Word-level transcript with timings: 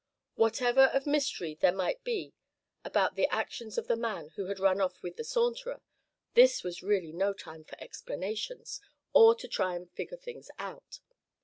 Whatever 0.33 0.85
of 0.95 1.05
mystery 1.05 1.59
there 1.61 1.71
might 1.71 2.03
be 2.03 2.33
about 2.83 3.13
the 3.13 3.27
actions 3.31 3.77
of 3.77 3.85
the 3.87 3.95
man 3.95 4.29
who 4.29 4.47
had 4.47 4.57
run 4.59 4.81
off 4.81 5.03
with 5.03 5.15
the 5.15 5.23
Saunterer, 5.23 5.79
this 6.33 6.63
was 6.63 6.81
really 6.81 7.11
no 7.11 7.33
time 7.33 7.63
for 7.63 7.79
explanations, 7.79 8.81
or 9.13 9.35
to 9.35 9.47
try 9.47 9.75
and 9.75 9.91
figure 9.91 10.17
things 10.17 10.49
out. 10.57 11.01